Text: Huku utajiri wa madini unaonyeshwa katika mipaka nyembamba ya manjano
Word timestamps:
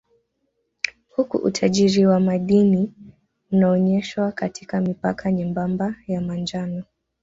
Huku 1.15 1.37
utajiri 1.37 2.05
wa 2.05 2.19
madini 2.19 2.93
unaonyeshwa 3.51 4.31
katika 4.31 4.81
mipaka 4.81 5.31
nyembamba 5.31 5.95
ya 6.07 6.21
manjano 6.21 6.83